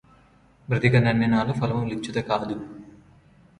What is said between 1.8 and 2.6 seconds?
లిచ్చుట గాదు